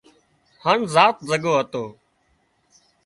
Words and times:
هانَ 0.63 0.79
رات 0.95 1.15
زڳو 1.29 1.51
هتو 1.59 1.83